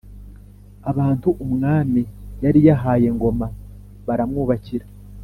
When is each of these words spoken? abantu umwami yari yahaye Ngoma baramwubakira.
abantu 0.91 1.29
umwami 1.45 2.01
yari 2.43 2.59
yahaye 2.67 3.07
Ngoma 3.15 3.47
baramwubakira. 4.07 4.85